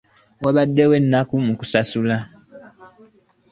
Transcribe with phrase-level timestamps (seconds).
[0.43, 2.17] Wabaddewo enkalu mu kusasula.